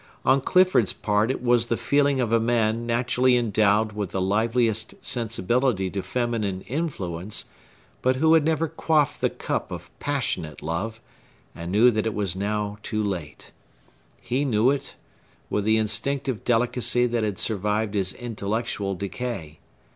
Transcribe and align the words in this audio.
On 0.25 0.41
Clifford's 0.41 0.93
part 0.93 1.29
it 1.29 1.43
was 1.43 1.67
the 1.67 1.77
feeling 1.77 2.19
of 2.19 2.31
a 2.31 2.39
man 2.39 2.87
naturally 2.87 3.37
endowed 3.37 3.91
with 3.91 4.09
the 4.09 4.19
liveliest 4.19 4.95
sensibility 4.99 5.91
to 5.91 6.01
feminine 6.01 6.61
influence, 6.61 7.45
but 8.01 8.15
who 8.15 8.33
had 8.33 8.43
never 8.43 8.67
quaffed 8.67 9.21
the 9.21 9.29
cup 9.29 9.69
of 9.71 9.91
passionate 9.99 10.63
love, 10.63 10.99
and 11.53 11.71
knew 11.71 11.91
that 11.91 12.07
it 12.07 12.15
was 12.15 12.35
now 12.35 12.79
too 12.81 13.03
late. 13.03 13.51
He 14.19 14.43
knew 14.43 14.71
it, 14.71 14.95
with 15.51 15.65
the 15.65 15.77
instinctive 15.77 16.43
delicacy 16.43 17.05
that 17.05 17.23
had 17.23 17.37
survived 17.37 17.93
his 17.93 18.11
intellectual 18.13 18.95
decay. 18.95 19.59